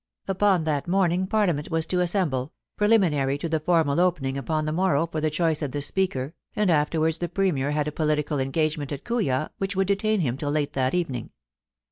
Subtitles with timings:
[0.27, 4.71] Upon that morning Parliament was to assemble, pre liminary to the formal opening upon the
[4.71, 8.91] morrow for the choice of the Speaker, and afterwards the Premier had a political engagement
[8.91, 11.29] at Kooya which would detain him till late that evening.